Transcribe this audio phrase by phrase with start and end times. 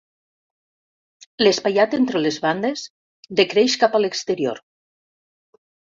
[1.43, 2.87] L'espaiat entre les bandes
[3.43, 4.67] decreix cap a l'exterior.